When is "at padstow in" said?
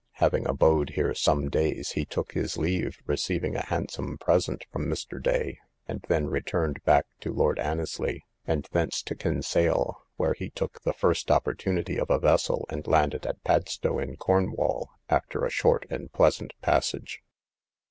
13.27-14.15